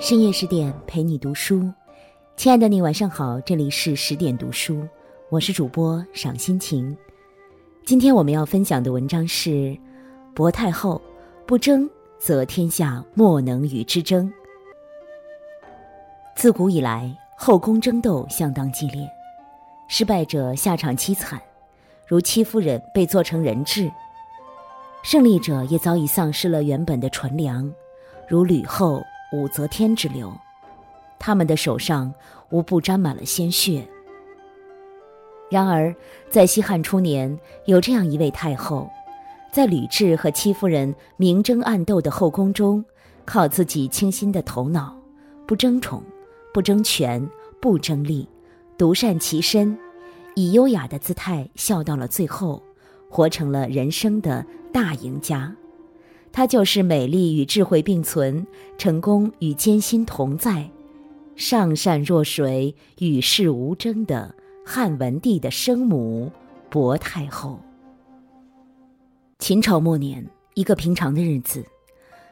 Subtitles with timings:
[0.00, 1.68] 深夜十点陪你读书，
[2.36, 4.86] 亲爱的你晚上好，这里是十点读书，
[5.28, 6.96] 我是主播赏心情。
[7.84, 9.76] 今天我们要分享的文章是：
[10.36, 11.02] 薄太后
[11.44, 14.32] 不争，则天下莫能与之争。
[16.36, 19.04] 自古以来，后宫争斗相当激烈，
[19.88, 21.42] 失败者下场凄惨，
[22.06, 23.90] 如戚夫人被做成人质；
[25.02, 27.68] 胜利者也早已丧失了原本的纯良，
[28.28, 29.02] 如吕后。
[29.32, 30.32] 武则天之流，
[31.18, 32.12] 他们的手上
[32.50, 33.86] 无不沾满了鲜血。
[35.50, 35.94] 然而，
[36.30, 38.88] 在西汉初年，有这样一位太后，
[39.52, 42.84] 在吕雉和戚夫人明争暗斗的后宫中，
[43.24, 44.96] 靠自己清新的头脑，
[45.46, 46.02] 不争宠，
[46.52, 47.26] 不争权，
[47.60, 48.28] 不争利，
[48.76, 49.78] 独善其身，
[50.34, 52.62] 以优雅的姿态笑到了最后，
[53.10, 55.54] 活成了人生的大赢家。
[56.32, 58.46] 她就是美丽与智慧并存，
[58.76, 60.70] 成功与艰辛同在，
[61.34, 66.30] 上善若水，与世无争的汉文帝的生母
[66.70, 67.58] 薄太后。
[69.38, 71.64] 秦朝末年，一个平常的日子，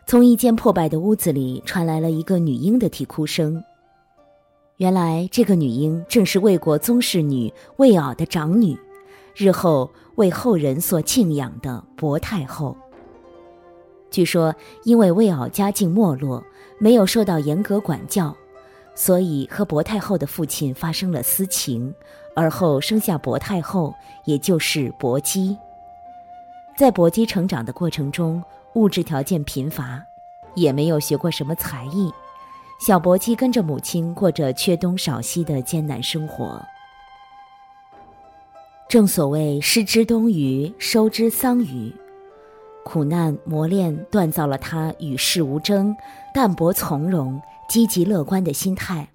[0.07, 3.63] 从一间破败的屋子里传来了一个女婴的啼哭声。
[4.77, 8.79] 原来，这个女婴正是魏国宗室女魏媪的长女，
[9.35, 12.77] 日后为后人所敬仰的薄太后。
[14.11, 14.55] 据说，
[14.85, 16.43] 因为魏媪家境没落，
[16.79, 18.35] 没有受到严格管教，
[18.95, 21.93] 所以和薄太后的父亲发生了私情，
[22.35, 25.57] 而后生下薄太后，也就是薄姬。
[26.77, 28.43] 在薄姬成长的过程中，
[28.75, 30.03] 物质条件贫乏，
[30.55, 32.13] 也没有学过什么才艺，
[32.79, 36.63] 小薄姬跟着母亲过着缺东少西的艰难生活。
[38.89, 41.93] 正所谓“失之东隅，收之桑榆”。
[42.87, 45.92] 苦难磨练锻造了他与世无争、
[46.33, 49.09] 淡泊从容、积极乐观的心态。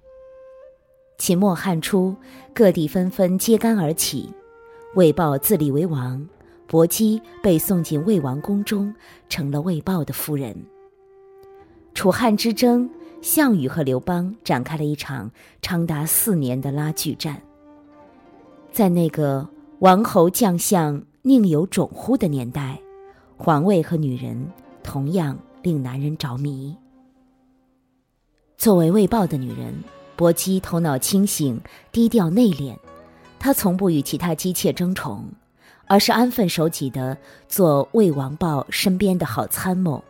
[1.16, 2.14] 秦末汉初，
[2.52, 4.28] 各地纷纷揭竿而起，
[4.94, 6.22] 魏豹自立为王，
[6.66, 8.94] 薄姬被送进魏王宫中，
[9.30, 10.54] 成了魏豹的夫人。
[11.94, 12.90] 楚汉之争，
[13.22, 15.30] 项羽和刘邦展开了一场
[15.62, 17.40] 长达四年的拉锯战。
[18.70, 22.78] 在那个王侯将相宁有种乎的年代。
[23.44, 24.40] 皇位和女人
[24.84, 26.72] 同样令男人着迷。
[28.56, 29.74] 作为魏豹的女人，
[30.14, 31.60] 薄姬头脑清醒、
[31.90, 32.76] 低调内敛，
[33.40, 35.24] 她从不与其他姬妾争宠，
[35.88, 40.00] 而是安分守己的做魏王豹身边的好参谋。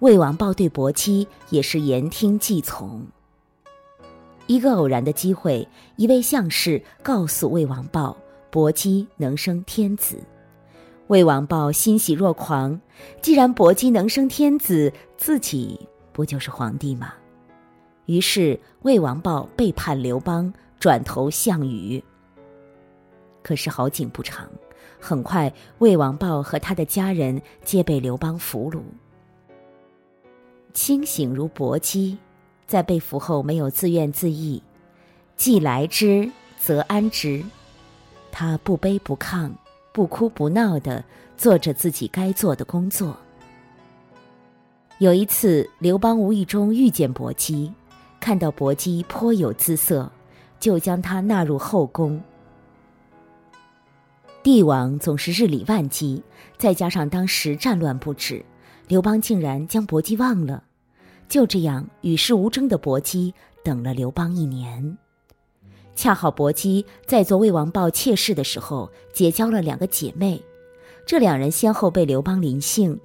[0.00, 3.06] 魏王豹对薄姬也是言听计从。
[4.48, 5.64] 一个偶然的机会，
[5.94, 8.16] 一位相士告诉魏王豹，
[8.50, 10.18] 薄姬能生天子。
[11.08, 12.78] 魏王豹欣喜若狂，
[13.22, 17.14] 既然薄姬能生天子，自己不就是皇帝吗？
[18.04, 22.02] 于是魏王豹背叛刘邦，转投项羽。
[23.42, 24.50] 可是好景不长，
[25.00, 28.82] 很快魏王豹和他的家人皆被刘邦俘虏。
[30.74, 32.18] 清醒如薄姬，
[32.66, 34.60] 在被俘后没有自怨自艾，
[35.36, 37.42] 既来之则安之，
[38.30, 39.50] 他不卑不亢。
[39.98, 41.04] 不哭不闹的
[41.36, 43.16] 做着自己该做的工作。
[44.98, 47.72] 有一次，刘邦无意中遇见薄姬，
[48.20, 50.08] 看到薄姬颇有姿色，
[50.60, 52.22] 就将她纳入后宫。
[54.40, 56.22] 帝王总是日理万机，
[56.56, 58.44] 再加上当时战乱不止，
[58.86, 60.62] 刘邦竟然将薄姬忘了。
[61.28, 64.96] 就这样与世无争的薄姬等了刘邦一年。
[65.98, 70.40] 恰好薄姬在做魏王豹妾室的时候结交了两个姐妹，
[71.04, 72.96] 这两人先后被刘邦临幸。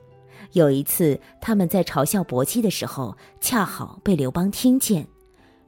[0.51, 5.07] 有一次，他们在嘲笑薄姬的时候，恰好被刘邦听见。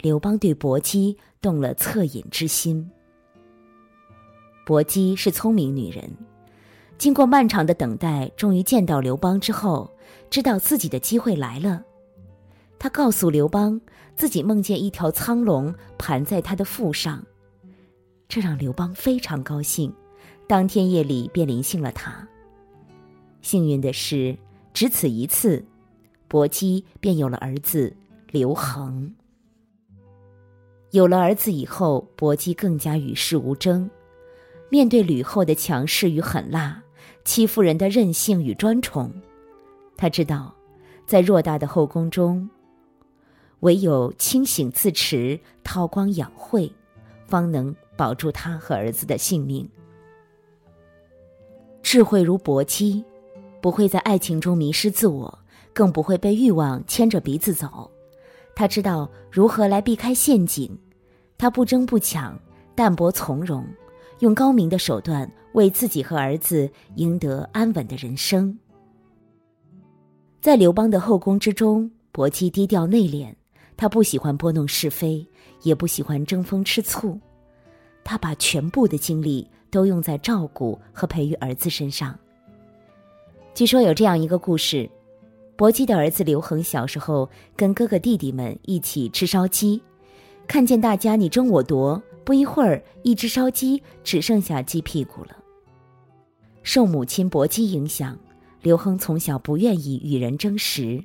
[0.01, 2.87] 刘邦对薄姬动了恻隐之心。
[4.63, 6.07] 薄姬是聪明女人，
[6.99, 9.91] 经过漫长的等待，终于见到刘邦之后，
[10.29, 11.83] 知道自己的机会来了。
[12.77, 13.81] 她告诉刘邦。
[14.15, 17.23] 自己梦见一条苍龙盘在他的腹上，
[18.27, 19.93] 这让刘邦非常高兴，
[20.47, 22.25] 当天夜里便临幸了他。
[23.41, 24.35] 幸运的是，
[24.73, 25.63] 只此一次，
[26.27, 27.93] 薄姬便有了儿子
[28.31, 29.13] 刘恒。
[30.91, 33.89] 有了儿子以后，薄姬更加与世无争。
[34.69, 36.81] 面对吕后的强势与狠辣，
[37.25, 39.11] 戚夫人的任性与专宠，
[39.97, 40.55] 他知道，
[41.05, 42.49] 在偌大的后宫中。
[43.65, 46.71] 唯有清醒自持、韬光养晦，
[47.25, 49.67] 方能保住他和儿子的性命。
[51.81, 53.03] 智慧如薄姬，
[53.59, 55.39] 不会在爱情中迷失自我，
[55.73, 57.89] 更不会被欲望牵着鼻子走。
[58.55, 60.69] 他知道如何来避开陷阱，
[61.35, 62.39] 他不争不抢，
[62.75, 63.65] 淡泊从容，
[64.19, 68.59] 用高明的手段为自己和儿子赢得安稳的人生。
[70.39, 73.33] 在刘邦的后宫之中，薄姬低调内敛，
[73.77, 75.25] 他不喜欢拨弄是非，
[75.63, 77.19] 也不喜欢争风吃醋，
[78.03, 82.17] 他把全部的精力都用在照顾和培育儿子身上。
[83.53, 84.89] 据说有这样一个故事。
[85.57, 89.81] 薄姬的儿子刘恒小时候跟哥哥弟弟们一起吃烧鸡，
[90.47, 95.37] 看见大家你争我夺，不一会儿，一只烧鸡只剩下鸡屁股了。
[96.61, 98.19] 受母亲薄姬影响，
[98.61, 101.01] 刘恒从小不愿意与人争食。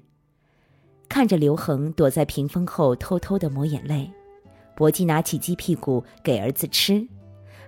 [1.11, 4.09] 看着刘恒躲在屏风后偷偷的抹眼泪，
[4.77, 7.05] 薄姬拿起鸡屁股给儿子吃，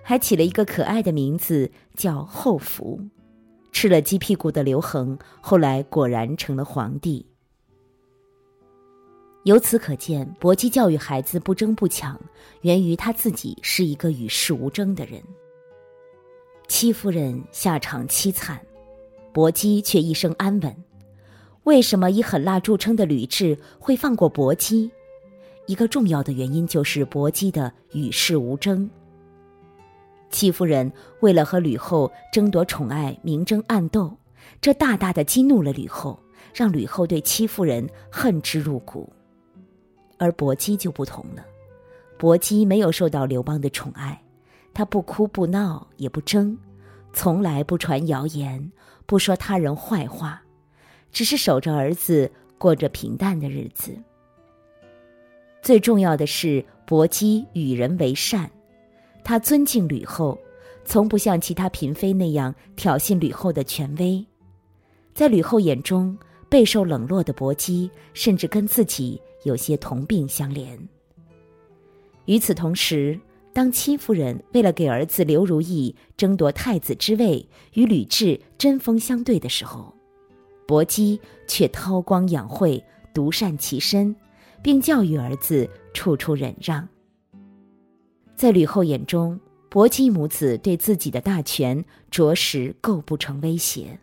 [0.01, 2.99] 还起了一个可爱的名字叫后福。
[3.73, 7.25] 吃了鸡屁股的刘恒，后来果然成了皇帝。
[9.43, 12.17] 由此可见，薄姬教育孩子不争不抢，
[12.61, 15.21] 源于他自己是一个与世无争的人。
[16.69, 18.57] 戚夫人下场凄惨，
[19.33, 20.73] 薄姬却一生安稳。
[21.63, 24.91] 为什么以狠辣著称的吕雉会放过薄姬？
[25.65, 28.89] 一个重要的原因就是薄姬的与世无争。
[30.29, 34.13] 戚夫人为了和吕后争夺宠爱，明争暗斗，
[34.59, 36.19] 这大大的激怒了吕后，
[36.53, 39.07] 让吕后对戚夫人恨之入骨。
[40.17, 41.45] 而薄姬就不同了，
[42.17, 44.21] 薄姬没有受到刘邦的宠爱，
[44.73, 46.57] 她不哭不闹也不争，
[47.13, 48.71] 从来不传谣言，
[49.05, 50.42] 不说他人坏话，
[51.13, 53.95] 只是守着儿子，过着平淡的日子。
[55.61, 58.51] 最重要的是，薄姬与人为善。
[59.23, 60.37] 他尊敬吕后，
[60.83, 64.25] 从不像其他嫔妃那样挑衅吕后的权威。
[65.13, 66.17] 在吕后眼中，
[66.49, 70.77] 备受冷落的薄姬甚至跟自己有些同病相怜。
[72.25, 73.17] 与此同时，
[73.53, 79.93] 当戚夫人为了给儿子刘如意争夺太子之位，与吕雉针锋相对的时候，
[80.65, 82.83] 薄姬却韬光养晦，
[83.13, 84.15] 独善其身，
[84.61, 86.87] 并教育儿子处处忍让。
[88.35, 89.39] 在吕后眼中，
[89.69, 93.97] 薄姬母子对自己的大权着实构不成威胁，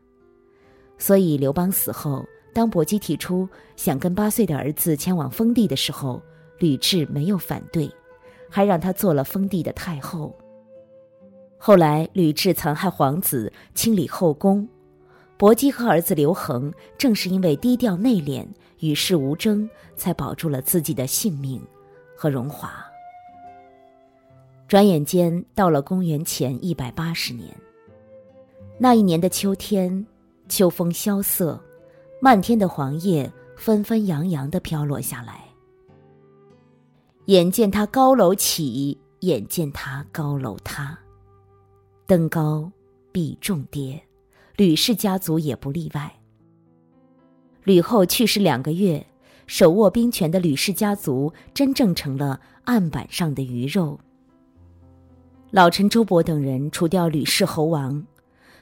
[0.98, 6.20] 所以刘邦死后，当薄姬提出想跟八岁的儿子前往封地的时候，
[6.58, 7.90] 吕雉没有反对，
[8.48, 10.36] 还让他做了封地的太后。
[11.56, 14.66] 后来吕雉残害皇子，清理后宫，
[15.40, 18.46] 薄姬和儿子刘恒正是因为低调内敛、
[18.81, 19.66] 与世无争，
[19.96, 21.58] 才保住了自己的性命
[22.14, 22.84] 和荣华。
[24.69, 27.48] 转眼间到了公元前一百八十年。
[28.76, 30.06] 那一年的秋天，
[30.46, 31.58] 秋风萧瑟，
[32.20, 35.42] 漫天的黄叶纷纷扬扬的飘落下来。
[37.28, 40.98] 眼见他高楼起，眼见他高楼塌，
[42.06, 42.70] 登高
[43.10, 43.98] 必重跌，
[44.60, 46.12] 吕氏家族也不例外。
[47.64, 49.06] 吕后去世两个月，
[49.46, 53.98] 手握兵权的吕氏家族真正成了案板上的鱼肉。
[55.50, 58.04] 老臣周勃等人除掉吕氏侯王，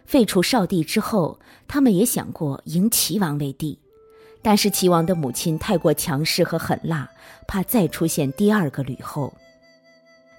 [0.05, 1.37] 废除少帝之后，
[1.67, 3.77] 他们也想过迎齐王为帝，
[4.41, 7.11] 但是齐王的母亲太过强势和狠辣，
[7.49, 9.35] 怕再出现第二个吕后。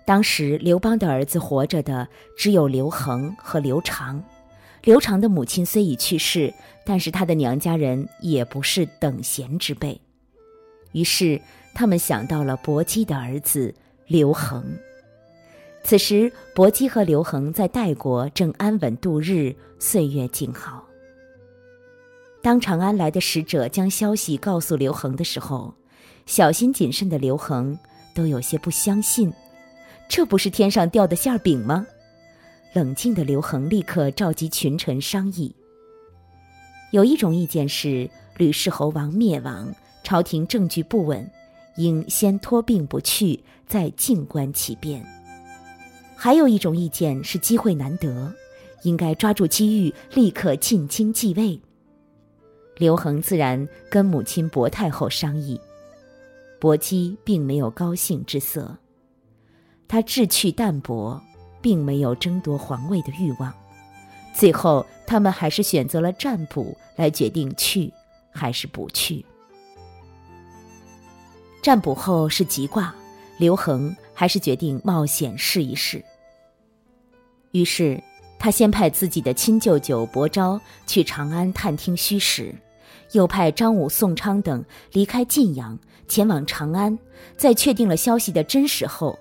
[0.06, 2.08] 当时刘邦的儿子活着的
[2.38, 4.24] 只有刘恒和刘长，
[4.84, 6.54] 刘长的母亲虽已去世，
[6.86, 10.00] 但是他的娘家人也不是等闲之辈，
[10.94, 11.40] 于是
[11.74, 13.74] 他们想到了薄姬的儿子
[14.08, 14.64] 刘恒。
[15.84, 20.86] 此时，薄姬和刘恒在代国正安稳度日，岁月静好。
[22.42, 25.74] 当长安来的使者将消息告诉刘恒的时候，
[26.26, 27.78] 小心谨慎的刘恒
[28.14, 29.32] 都有些不相信，
[30.08, 31.86] 这不是天上掉的馅饼吗？
[32.74, 35.56] 冷静的刘恒立刻召集群臣商议。
[36.92, 39.74] 有一种意见是，吕氏侯王灭亡，
[40.04, 41.30] 朝廷政局不稳，
[41.78, 45.04] 应先托病不去，再静观其变。
[46.16, 48.32] 还有一种意见是机会难得，
[48.84, 51.60] 应该抓住机遇，立刻进京继位。
[52.78, 55.60] 刘恒自然跟母亲薄太后商议，
[56.60, 58.78] 薄姬并没有高兴之色，
[59.88, 61.22] 他志趣淡泊，
[61.62, 63.54] 并没有争夺皇位的欲望。
[64.34, 67.92] 最后，他们还是选择了占卜来决定去
[68.32, 69.26] 还是不去。
[71.62, 72.96] 占卜后是吉卦，
[73.38, 76.04] 刘恒还是决定冒险试一试。
[77.52, 78.02] 于是，
[78.38, 82.56] 他先派自己的亲舅舅伯昭去长安探听虚实，
[83.12, 84.64] 又派张武、宋昌等
[84.94, 86.98] 离开晋阳，前往长安。
[87.36, 89.20] 在确定了消息的真实后，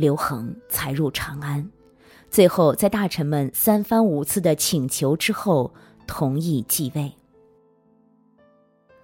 [0.00, 1.62] 刘恒才入长安。
[2.30, 5.70] 最后，在大臣们三番五次的请求之后，
[6.06, 7.12] 同意继位。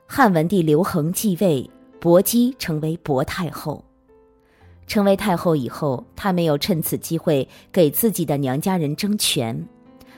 [0.07, 1.69] 汉文帝刘恒继位，
[2.01, 3.85] 薄姬成为薄太后。
[4.87, 9.69] 成为太后以后，她没有趁此机会给自己的娘家人争权，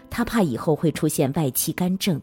[0.08, 2.22] 她怕以后会出现外戚干政。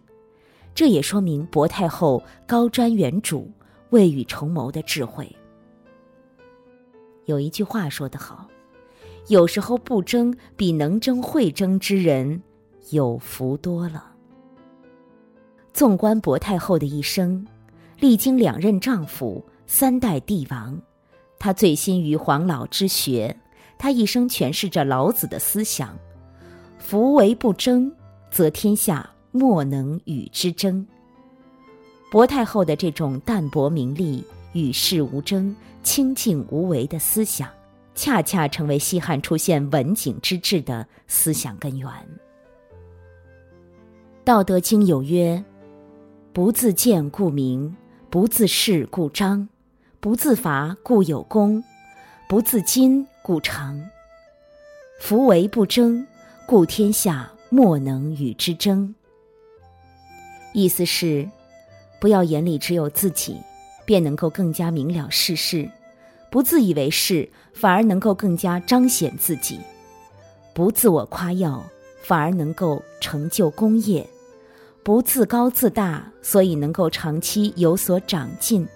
[0.74, 3.46] 这也说明薄太后高瞻远瞩、
[3.90, 5.30] 未雨绸缪的智慧。
[7.26, 8.48] 有一句话说得好
[9.28, 12.42] ：“有时候不争比能争会争之人
[12.92, 14.12] 有福多了。”
[15.74, 17.46] 纵观薄太后的一生，
[18.00, 20.80] 历经两任丈夫、三代帝王，
[21.38, 23.36] 她醉心于黄老之学，
[23.78, 25.98] 她一生诠释着老子的思想
[26.80, 27.92] ：“夫为不争，
[28.32, 30.88] 则天下。”莫能与之争。
[32.10, 34.24] 薄太后的这种淡泊名利、
[34.56, 37.50] 与世无争、清静无为的思想，
[37.94, 41.90] 恰恰成为西汉出现文景之治的思想根源。
[44.24, 45.44] 《道德经》有曰
[46.32, 47.76] ：“不自见故明，
[48.10, 49.48] 不自是故彰，
[50.00, 51.62] 不自伐故有功，
[52.30, 53.78] 不自矜故长。
[55.02, 56.08] 夫为不争，
[56.48, 58.96] 故天下莫能与之争。”
[60.56, 61.30] 意思是，
[62.00, 63.38] 不要眼里只有自己，
[63.86, 65.70] 便能够更加明了世事；
[66.30, 69.58] 不自以为是，反而能够更加彰显自己；
[70.54, 71.64] 不自我夸耀，
[72.02, 74.04] 反而能够成就功业；
[74.84, 78.68] 不自高自大，所以能够长期有所长进。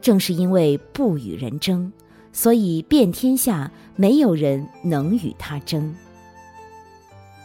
[0.00, 1.92] 正是因为不与人争，
[2.32, 5.94] 所以遍天下没有人能与他争。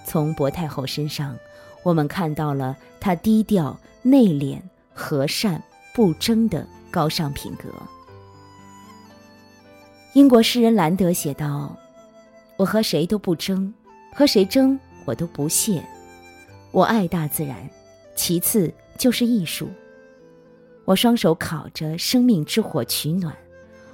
[0.06, 1.38] 从薄太后身上。
[1.84, 4.60] 我们看到了他低调、内敛、
[4.94, 5.64] 和善、
[5.98, 7.74] 不争的高尚品格。
[10.14, 11.76] 英国诗人兰德写道
[12.56, 13.74] ：“我和谁都不争，
[14.14, 15.84] 和谁争我都不屑。
[16.70, 17.68] 我爱大自然，
[18.16, 19.68] 其次就是艺术。
[20.86, 23.36] 我双手烤着生命之火取暖，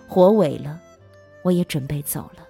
[0.06, 0.78] 火萎了，
[1.42, 2.46] 我也准备走了。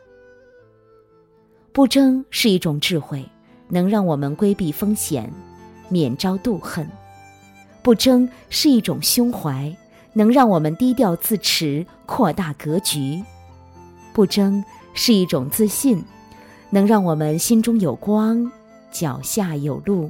[1.71, 3.23] 不争是一种智慧。”
[3.69, 5.31] 能让我们规避风险，
[5.89, 6.85] 免遭妒恨；
[7.83, 9.75] 不争是一种胸怀，
[10.13, 13.21] 能让我们低调自持，扩大格局；
[14.13, 14.63] 不争
[14.93, 16.01] 是一种自信，
[16.69, 18.49] 能让我们心中有光，
[18.89, 20.09] 脚下有路。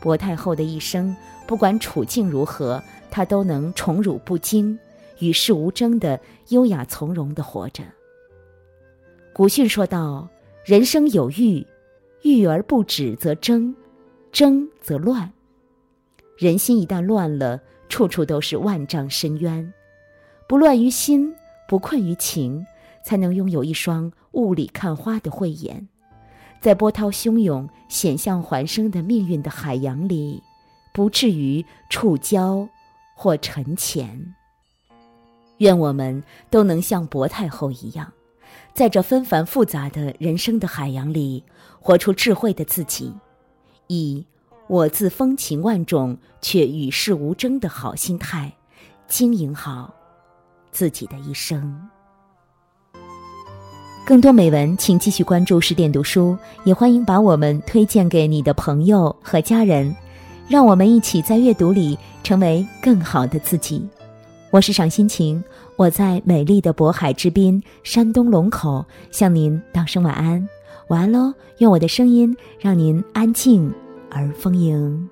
[0.00, 1.14] 薄太后的一生，
[1.46, 4.78] 不管处境如何，她都能宠辱不惊，
[5.18, 6.20] 与世无争的
[6.50, 7.82] 优雅从容的活着。
[9.34, 10.28] 古训说道
[10.64, 11.66] ：“人生有欲。”
[12.22, 13.72] 欲而不止则争，
[14.32, 15.32] 争则乱。
[16.36, 19.72] 人心一旦乱了，处处都是万丈深渊。
[20.46, 21.34] 不乱于心，
[21.66, 22.66] 不困于情，
[23.02, 25.88] 才能拥有一双雾里看花的慧眼，
[26.60, 30.42] 在波涛汹涌、险象环生的命运的海洋里，
[30.92, 32.68] 不至于触礁
[33.14, 34.34] 或沉潜。
[35.58, 38.12] 愿我们都能像薄太后一样。
[38.74, 41.42] 在这纷繁复杂的人生的海洋里，
[41.80, 43.12] 活出智慧的自己，
[43.86, 44.24] 以
[44.68, 48.52] 我自风情万种却与世无争的好心态，
[49.06, 49.94] 经营好
[50.72, 51.80] 自己的一生。
[54.04, 59.94] 更多美文，请继续关注十点读书，也欢迎把我们推荐给你的朋友和家人，
[60.48, 63.86] 让我们一起在阅读里成为更好的自己。
[64.50, 65.42] 我是赏心情，
[65.76, 70.48] 我在美丽的渤海之滨，山东龙口，向您道声晚安，
[70.88, 71.32] 晚安喽！
[71.58, 73.72] 用我的声音让您安静
[74.10, 75.08] 而丰盈。